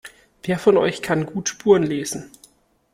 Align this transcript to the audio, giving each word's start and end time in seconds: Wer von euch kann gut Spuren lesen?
Wer 0.41 0.57
von 0.57 0.77
euch 0.77 1.03
kann 1.03 1.27
gut 1.27 1.47
Spuren 1.47 1.83
lesen? 1.83 2.31